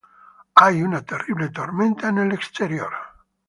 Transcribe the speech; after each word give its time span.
Hay 0.55 0.81
una 0.81 1.01
terrible 1.05 1.49
tormenta 1.49 2.09
en 2.09 2.17
el 2.17 2.31
exterior. 2.31 2.91